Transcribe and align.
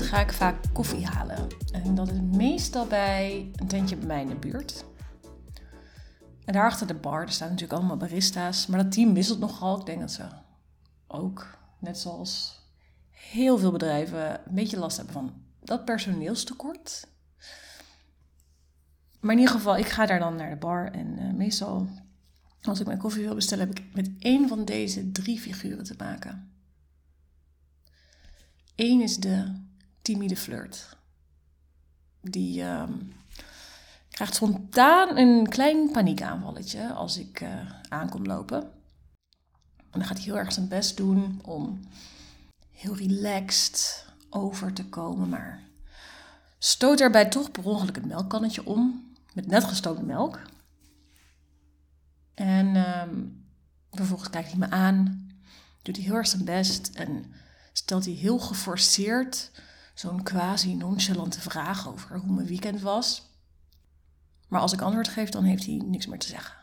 ga 0.00 0.20
ik 0.20 0.32
vaak 0.32 0.56
koffie 0.72 1.06
halen. 1.06 1.48
En 1.72 1.94
dat 1.94 2.10
is 2.10 2.20
meestal 2.20 2.86
bij 2.86 3.50
een 3.56 3.66
tentje 3.66 3.96
bij 3.96 4.06
mij 4.06 4.22
in 4.22 4.28
de 4.28 4.34
buurt. 4.34 4.84
En 6.44 6.52
daar 6.52 6.64
achter 6.64 6.86
de 6.86 6.94
bar, 6.94 7.22
er 7.22 7.32
staan 7.32 7.48
natuurlijk 7.50 7.78
allemaal 7.78 7.96
barista's. 7.96 8.66
Maar 8.66 8.82
dat 8.82 8.92
team 8.92 9.14
wisselt 9.14 9.38
nogal. 9.38 9.78
Ik 9.78 9.86
denk 9.86 10.00
dat 10.00 10.10
ze 10.10 10.24
ook, 11.06 11.58
net 11.78 11.98
zoals 11.98 12.60
heel 13.10 13.58
veel 13.58 13.72
bedrijven, 13.72 14.30
een 14.46 14.54
beetje 14.54 14.78
last 14.78 14.96
hebben 14.96 15.14
van 15.14 15.32
dat 15.60 15.84
personeelstekort. 15.84 17.06
Maar 19.20 19.32
in 19.32 19.38
ieder 19.38 19.54
geval, 19.54 19.76
ik 19.76 19.86
ga 19.86 20.06
daar 20.06 20.18
dan 20.18 20.36
naar 20.36 20.50
de 20.50 20.56
bar. 20.56 20.90
En 20.90 21.18
uh, 21.18 21.32
meestal, 21.32 21.88
als 22.62 22.80
ik 22.80 22.86
mijn 22.86 22.98
koffie 22.98 23.24
wil 23.24 23.34
bestellen, 23.34 23.66
heb 23.66 23.78
ik 23.78 23.94
met 23.94 24.10
één 24.18 24.48
van 24.48 24.64
deze 24.64 25.12
drie 25.12 25.40
figuren 25.40 25.84
te 25.84 25.94
maken. 25.98 26.52
Eén 28.74 29.00
is 29.00 29.16
de 29.16 29.60
timide 30.02 30.36
flirt. 30.36 30.96
Die 32.20 32.62
uh, 32.62 32.88
krijgt 34.10 34.34
spontaan 34.34 35.16
een 35.16 35.48
klein 35.48 35.90
paniekaanvalletje 35.90 36.92
als 36.92 37.18
ik 37.18 37.40
uh, 37.40 37.70
aankom 37.88 38.26
lopen. 38.26 38.62
En 39.90 39.98
dan 39.98 40.04
gaat 40.04 40.16
hij 40.16 40.26
heel 40.26 40.38
erg 40.38 40.52
zijn 40.52 40.68
best 40.68 40.96
doen 40.96 41.40
om 41.44 41.80
heel 42.70 42.96
relaxed 42.96 44.06
over 44.30 44.72
te 44.72 44.84
komen, 44.84 45.28
maar 45.28 45.62
stoot 46.58 47.00
erbij 47.00 47.28
toch 47.28 47.50
per 47.50 47.64
ongeluk 47.64 47.94
het 47.94 48.06
melkkannetje 48.06 48.66
om 48.66 49.12
met 49.34 49.46
net 49.46 49.64
gestoten 49.64 50.06
melk. 50.06 50.40
En 52.34 52.76
um, 52.76 53.44
vervolgens 53.90 54.30
kijkt 54.30 54.48
hij 54.48 54.58
me 54.58 54.70
aan, 54.70 55.28
doet 55.82 55.96
hij 55.96 56.04
heel 56.04 56.14
erg 56.14 56.26
zijn 56.26 56.44
best 56.44 56.90
en 56.94 57.32
stelt 57.72 58.04
hij 58.04 58.14
heel 58.14 58.38
geforceerd 58.38 59.50
zo'n 59.94 60.22
quasi-nonchalante 60.22 61.40
vraag 61.40 61.88
over 61.88 62.18
hoe 62.18 62.34
mijn 62.34 62.46
weekend 62.46 62.80
was. 62.80 63.30
Maar 64.48 64.60
als 64.60 64.72
ik 64.72 64.80
antwoord 64.80 65.08
geef, 65.08 65.28
dan 65.28 65.44
heeft 65.44 65.66
hij 65.66 65.82
niks 65.84 66.06
meer 66.06 66.18
te 66.18 66.26
zeggen. 66.26 66.54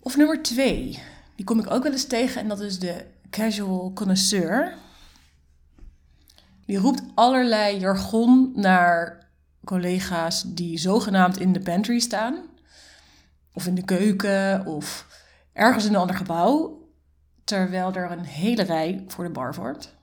Of 0.00 0.16
nummer 0.16 0.42
twee, 0.42 1.02
die 1.36 1.44
kom 1.44 1.58
ik 1.58 1.70
ook 1.70 1.82
wel 1.82 1.92
eens 1.92 2.06
tegen 2.06 2.40
en 2.40 2.48
dat 2.48 2.60
is 2.60 2.78
de 2.78 3.06
casual 3.30 3.92
connoisseur. 3.94 4.74
Die 6.66 6.78
roept 6.78 7.02
allerlei 7.14 7.78
jargon 7.78 8.52
naar 8.54 9.28
collega's 9.64 10.42
die 10.46 10.78
zogenaamd 10.78 11.38
in 11.38 11.52
de 11.52 11.60
pantry 11.60 11.98
staan. 11.98 12.36
Of 13.52 13.66
in 13.66 13.74
de 13.74 13.84
keuken 13.84 14.66
of 14.66 15.06
ergens 15.52 15.84
in 15.84 15.94
een 15.94 16.00
ander 16.00 16.16
gebouw. 16.16 16.81
Terwijl 17.44 17.92
er 17.92 18.10
een 18.10 18.24
hele 18.24 18.62
rij 18.62 19.04
voor 19.08 19.24
de 19.24 19.30
bar 19.30 19.54
vormt. 19.54 19.94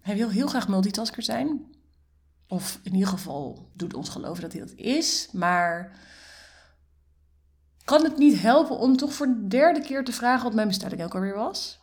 Hij 0.00 0.16
wil 0.16 0.28
heel 0.28 0.46
graag 0.46 0.68
multitasker 0.68 1.22
zijn. 1.22 1.74
Of 2.48 2.80
in 2.82 2.92
ieder 2.92 3.08
geval 3.08 3.70
doet 3.72 3.94
ons 3.94 4.08
geloven 4.08 4.42
dat 4.42 4.52
hij 4.52 4.60
dat 4.60 4.72
is. 4.74 5.28
Maar 5.32 5.96
kan 7.84 8.04
het 8.04 8.18
niet 8.18 8.40
helpen 8.40 8.78
om 8.78 8.96
toch 8.96 9.12
voor 9.12 9.26
de 9.26 9.46
derde 9.48 9.80
keer 9.80 10.04
te 10.04 10.12
vragen 10.12 10.44
wat 10.44 10.54
mijn 10.54 10.68
bestelling 10.68 11.02
ook 11.04 11.14
alweer 11.14 11.34
was? 11.34 11.80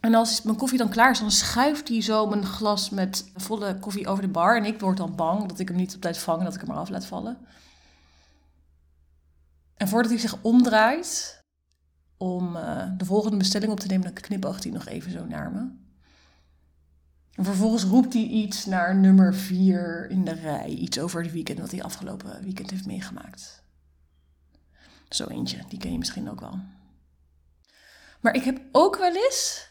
En 0.00 0.14
als 0.14 0.42
mijn 0.42 0.56
koffie 0.56 0.78
dan 0.78 0.88
klaar 0.88 1.10
is, 1.10 1.18
dan 1.18 1.30
schuift 1.30 1.88
hij 1.88 2.02
zo 2.02 2.26
mijn 2.26 2.46
glas 2.46 2.90
met 2.90 3.30
volle 3.34 3.78
koffie 3.78 4.08
over 4.08 4.22
de 4.22 4.28
bar. 4.28 4.56
En 4.56 4.64
ik 4.64 4.80
word 4.80 4.96
dan 4.96 5.16
bang 5.16 5.48
dat 5.48 5.58
ik 5.58 5.68
hem 5.68 5.76
niet 5.76 5.94
op 5.94 6.00
tijd 6.00 6.18
vang 6.18 6.38
en 6.38 6.44
dat 6.44 6.54
ik 6.54 6.60
hem 6.60 6.68
maar 6.68 6.78
af 6.78 6.88
laat 6.88 7.06
vallen. 7.06 7.38
En 9.76 9.88
voordat 9.88 10.10
hij 10.10 10.20
zich 10.20 10.36
omdraait, 10.42 11.39
om 12.22 12.56
uh, 12.56 12.86
de 12.96 13.04
volgende 13.04 13.36
bestelling 13.36 13.72
op 13.72 13.80
te 13.80 13.86
nemen, 13.86 14.04
dan 14.04 14.22
knipoogt 14.22 14.62
hij 14.64 14.72
nog 14.72 14.86
even 14.86 15.10
zo 15.10 15.26
naar 15.26 15.52
me. 15.52 15.68
En 17.34 17.44
vervolgens 17.44 17.84
roept 17.84 18.12
hij 18.12 18.22
iets 18.22 18.66
naar 18.66 18.96
nummer 18.96 19.34
4 19.34 20.10
in 20.10 20.24
de 20.24 20.32
rij. 20.32 20.68
Iets 20.68 20.98
over 20.98 21.22
het 21.22 21.32
weekend, 21.32 21.58
wat 21.58 21.70
hij 21.70 21.82
afgelopen 21.82 22.42
weekend 22.42 22.70
heeft 22.70 22.86
meegemaakt. 22.86 23.62
Zo 25.08 25.26
eentje, 25.26 25.58
die 25.68 25.78
ken 25.78 25.92
je 25.92 25.98
misschien 25.98 26.30
ook 26.30 26.40
wel. 26.40 26.58
Maar 28.20 28.34
ik 28.34 28.44
heb 28.44 28.60
ook 28.72 28.96
wel 28.96 29.14
eens 29.14 29.70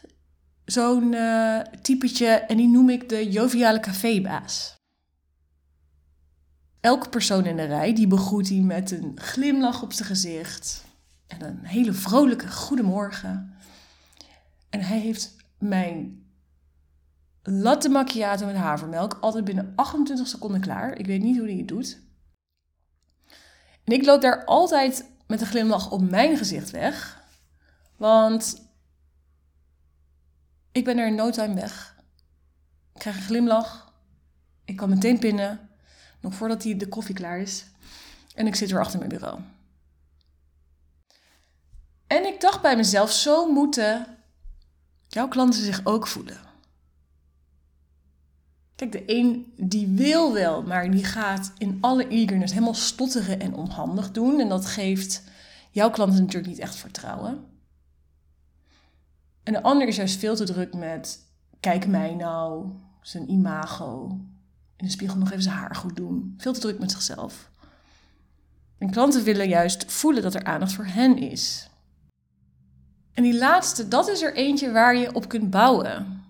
zo'n 0.64 1.12
uh, 1.12 1.60
typetje 1.60 2.28
en 2.28 2.56
die 2.56 2.68
noem 2.68 2.90
ik 2.90 3.08
de 3.08 3.30
joviale 3.30 3.80
cafébaas. 3.80 4.78
Elke 6.80 7.08
persoon 7.08 7.46
in 7.46 7.56
de 7.56 7.64
rij 7.64 7.94
die 7.94 8.06
begroet 8.06 8.48
hij 8.48 8.58
met 8.58 8.90
een 8.90 9.12
glimlach 9.20 9.82
op 9.82 9.92
zijn 9.92 10.08
gezicht 10.08 10.88
en 11.30 11.44
een 11.44 11.64
hele 11.64 11.92
vrolijke 11.92 12.48
goedemorgen. 12.48 13.54
En 14.70 14.80
hij 14.80 14.98
heeft 14.98 15.36
mijn 15.58 16.24
latte 17.42 17.88
macchiato 17.88 18.46
met 18.46 18.56
havermelk 18.56 19.18
altijd 19.20 19.44
binnen 19.44 19.72
28 19.76 20.26
seconden 20.28 20.60
klaar. 20.60 20.98
Ik 20.98 21.06
weet 21.06 21.22
niet 21.22 21.38
hoe 21.38 21.46
hij 21.46 21.56
het 21.56 21.68
doet. 21.68 22.00
En 23.84 23.92
ik 23.92 24.04
loop 24.04 24.20
daar 24.20 24.44
altijd 24.44 25.10
met 25.26 25.40
een 25.40 25.46
glimlach 25.46 25.90
op 25.90 26.10
mijn 26.10 26.36
gezicht 26.36 26.70
weg. 26.70 27.22
Want 27.96 28.68
ik 30.72 30.84
ben 30.84 30.98
er 30.98 31.06
in 31.06 31.14
no 31.14 31.30
time 31.30 31.54
weg. 31.54 31.96
Ik 32.94 33.00
krijg 33.00 33.16
een 33.16 33.22
glimlach. 33.22 33.94
Ik 34.64 34.76
kan 34.76 34.88
meteen 34.88 35.18
pinnen. 35.18 35.68
Nog 36.20 36.34
voordat 36.34 36.62
hij 36.64 36.76
de 36.76 36.88
koffie 36.88 37.14
klaar 37.14 37.38
is. 37.38 37.66
En 38.34 38.46
ik 38.46 38.54
zit 38.54 38.70
weer 38.70 38.80
achter 38.80 38.98
mijn 38.98 39.10
bureau. 39.10 39.40
En 42.10 42.26
ik 42.26 42.40
dacht 42.40 42.62
bij 42.62 42.76
mezelf, 42.76 43.12
zo 43.12 43.52
moeten 43.52 44.06
jouw 45.08 45.28
klanten 45.28 45.62
zich 45.62 45.80
ook 45.84 46.06
voelen. 46.06 46.40
Kijk, 48.74 48.92
de 48.92 49.02
een 49.06 49.52
die 49.56 49.88
wil 49.88 50.32
wel, 50.32 50.62
maar 50.62 50.90
die 50.90 51.04
gaat 51.04 51.52
in 51.58 51.78
alle 51.80 52.08
eagerness 52.08 52.52
helemaal 52.52 52.74
stotteren 52.74 53.40
en 53.40 53.54
onhandig 53.54 54.10
doen. 54.10 54.40
En 54.40 54.48
dat 54.48 54.66
geeft 54.66 55.22
jouw 55.70 55.90
klanten 55.90 56.20
natuurlijk 56.20 56.52
niet 56.52 56.58
echt 56.58 56.74
vertrouwen. 56.74 57.44
En 59.42 59.52
de 59.52 59.62
ander 59.62 59.88
is 59.88 59.96
juist 59.96 60.18
veel 60.18 60.36
te 60.36 60.44
druk 60.44 60.74
met, 60.74 61.18
kijk 61.60 61.86
mij 61.86 62.14
nou, 62.14 62.66
zijn 63.02 63.30
imago. 63.30 64.08
In 64.76 64.84
de 64.84 64.90
spiegel 64.90 65.18
nog 65.18 65.30
even 65.30 65.42
zijn 65.42 65.56
haar 65.56 65.74
goed 65.74 65.96
doen. 65.96 66.34
Veel 66.38 66.52
te 66.52 66.60
druk 66.60 66.78
met 66.78 66.90
zichzelf. 66.90 67.50
En 68.78 68.90
klanten 68.90 69.24
willen 69.24 69.48
juist 69.48 69.92
voelen 69.92 70.22
dat 70.22 70.34
er 70.34 70.44
aandacht 70.44 70.72
voor 70.72 70.86
hen 70.86 71.18
is. 71.18 71.69
En 73.20 73.26
die 73.26 73.38
laatste, 73.38 73.88
dat 73.88 74.08
is 74.08 74.22
er 74.22 74.34
eentje 74.34 74.72
waar 74.72 74.96
je 74.96 75.14
op 75.14 75.28
kunt 75.28 75.50
bouwen. 75.50 76.24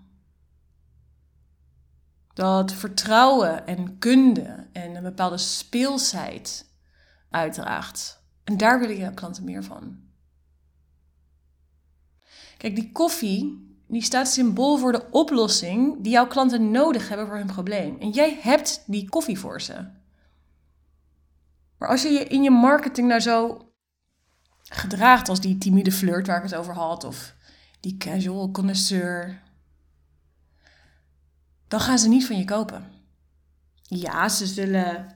Dat 2.33 2.73
vertrouwen 2.73 3.67
en 3.67 3.97
kunde 3.97 4.67
en 4.71 4.95
een 4.95 5.03
bepaalde 5.03 5.37
speelsheid 5.37 6.65
uitdraagt. 7.29 8.23
En 8.43 8.57
daar 8.57 8.79
willen 8.79 8.97
je 8.97 9.13
klanten 9.13 9.43
meer 9.43 9.63
van. 9.63 9.99
Kijk, 12.57 12.75
die 12.75 12.91
koffie, 12.91 13.75
die 13.87 14.03
staat 14.03 14.27
symbool 14.27 14.77
voor 14.77 14.91
de 14.91 15.09
oplossing 15.11 16.03
die 16.03 16.11
jouw 16.11 16.27
klanten 16.27 16.71
nodig 16.71 17.09
hebben 17.09 17.27
voor 17.27 17.37
hun 17.37 17.47
probleem. 17.47 17.99
En 17.99 18.09
jij 18.09 18.39
hebt 18.41 18.83
die 18.87 19.09
koffie 19.09 19.39
voor 19.39 19.61
ze. 19.61 19.85
Maar 21.77 21.89
als 21.89 22.01
je 22.01 22.09
je 22.09 22.23
in 22.23 22.43
je 22.43 22.51
marketing 22.51 23.07
nou 23.07 23.19
zo 23.19 23.70
gedraagt 24.63 25.29
als 25.29 25.41
die 25.41 25.57
timide 25.57 25.91
flirt 25.91 26.27
waar 26.27 26.37
ik 26.37 26.43
het 26.43 26.55
over 26.55 26.73
had, 26.73 27.03
of 27.03 27.35
die 27.79 27.97
casual 27.97 28.51
connoisseur, 28.51 29.41
dan 31.67 31.79
gaan 31.79 31.99
ze 31.99 32.07
niet 32.07 32.25
van 32.25 32.37
je 32.37 32.45
kopen. 32.45 32.91
Ja, 33.81 34.29
ze 34.29 34.47
zullen 34.47 35.15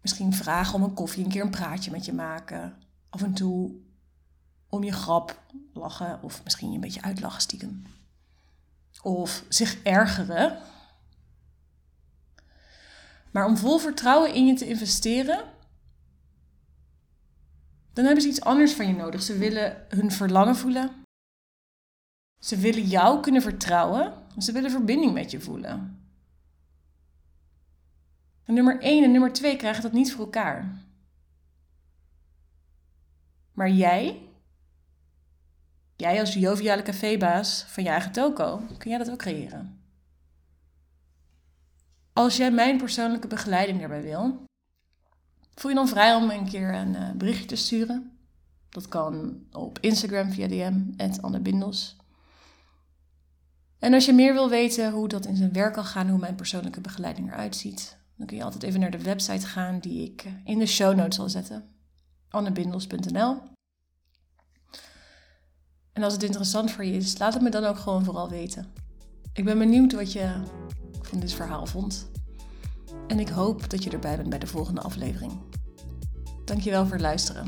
misschien 0.00 0.32
vragen 0.32 0.74
om 0.74 0.82
een 0.82 0.94
koffie, 0.94 1.24
een 1.24 1.30
keer 1.30 1.42
een 1.42 1.50
praatje 1.50 1.90
met 1.90 2.04
je 2.04 2.12
maken. 2.12 2.82
Af 3.08 3.22
en 3.22 3.32
toe 3.32 3.74
om 4.68 4.84
je 4.84 4.92
grap 4.92 5.42
lachen 5.72 6.22
of 6.22 6.44
misschien 6.44 6.72
een 6.72 6.80
beetje 6.80 7.02
uitlachen 7.02 7.40
stiekem. 7.40 7.82
Of 9.02 9.44
zich 9.48 9.82
ergeren. 9.82 10.58
Maar 13.30 13.46
om 13.46 13.56
vol 13.56 13.78
vertrouwen 13.78 14.34
in 14.34 14.46
je 14.46 14.54
te 14.54 14.68
investeren, 14.68 15.44
dan 17.96 18.04
hebben 18.04 18.22
ze 18.22 18.28
iets 18.28 18.40
anders 18.40 18.72
van 18.72 18.86
je 18.86 18.92
nodig. 18.92 19.22
Ze 19.22 19.38
willen 19.38 19.84
hun 19.88 20.10
verlangen 20.10 20.56
voelen. 20.56 21.02
Ze 22.40 22.56
willen 22.56 22.82
jou 22.82 23.20
kunnen 23.20 23.42
vertrouwen. 23.42 24.14
Ze 24.38 24.52
willen 24.52 24.70
verbinding 24.70 25.12
met 25.12 25.30
je 25.30 25.40
voelen. 25.40 26.08
En 28.44 28.54
nummer 28.54 28.80
1 28.80 29.04
en 29.04 29.10
nummer 29.10 29.32
2 29.32 29.56
krijgen 29.56 29.82
dat 29.82 29.92
niet 29.92 30.12
voor 30.12 30.24
elkaar. 30.24 30.84
Maar 33.52 33.70
jij, 33.70 34.28
jij 35.96 36.20
als 36.20 36.34
joviale 36.34 36.82
cafébaas 36.82 37.62
van 37.62 37.82
je 37.82 37.88
eigen 37.88 38.12
toko, 38.12 38.62
kun 38.78 38.90
jij 38.90 38.98
dat 38.98 39.10
ook 39.10 39.18
creëren. 39.18 39.80
Als 42.12 42.36
jij 42.36 42.50
mijn 42.50 42.78
persoonlijke 42.78 43.28
begeleiding 43.28 43.78
daarbij 43.78 44.02
wil, 44.02 44.45
Voel 45.56 45.70
je 45.70 45.76
dan 45.76 45.88
vrij 45.88 46.14
om 46.14 46.30
een 46.30 46.48
keer 46.48 46.74
een 46.74 46.94
uh, 46.94 47.10
berichtje 47.10 47.46
te 47.46 47.56
sturen. 47.56 48.18
Dat 48.68 48.88
kan 48.88 49.42
op 49.52 49.78
Instagram 49.80 50.32
via 50.32 50.48
DM, 50.48 50.80
Anne 51.20 51.40
Bindels. 51.40 51.96
En 53.78 53.94
als 53.94 54.04
je 54.04 54.12
meer 54.12 54.32
wil 54.32 54.48
weten 54.48 54.92
hoe 54.92 55.08
dat 55.08 55.26
in 55.26 55.36
zijn 55.36 55.52
werk 55.52 55.72
kan 55.72 55.84
gaan, 55.84 56.08
hoe 56.08 56.18
mijn 56.18 56.34
persoonlijke 56.34 56.80
begeleiding 56.80 57.32
eruit 57.32 57.56
ziet, 57.56 57.96
dan 58.16 58.26
kun 58.26 58.36
je 58.36 58.42
altijd 58.42 58.62
even 58.62 58.80
naar 58.80 58.90
de 58.90 59.02
website 59.02 59.46
gaan 59.46 59.78
die 59.78 60.10
ik 60.10 60.24
in 60.44 60.58
de 60.58 60.66
show 60.66 60.96
notes 60.96 61.16
zal 61.16 61.28
zetten. 61.28 61.74
annebindels.nl 62.28 63.42
En 65.92 66.02
als 66.02 66.12
het 66.12 66.22
interessant 66.22 66.70
voor 66.70 66.84
je 66.84 66.92
is, 66.92 67.18
laat 67.18 67.34
het 67.34 67.42
me 67.42 67.50
dan 67.50 67.64
ook 67.64 67.78
gewoon 67.78 68.04
vooral 68.04 68.28
weten. 68.28 68.72
Ik 69.32 69.44
ben 69.44 69.58
benieuwd 69.58 69.92
wat 69.92 70.12
je 70.12 70.42
van 71.02 71.20
dit 71.20 71.32
verhaal 71.32 71.66
vond. 71.66 72.08
En 73.06 73.18
ik 73.18 73.28
hoop 73.28 73.70
dat 73.70 73.84
je 73.84 73.90
erbij 73.90 74.16
bent 74.16 74.28
bij 74.28 74.38
de 74.38 74.46
volgende 74.46 74.80
aflevering. 74.80 75.32
Dankjewel 76.44 76.82
voor 76.82 76.92
het 76.92 77.00
luisteren. 77.00 77.44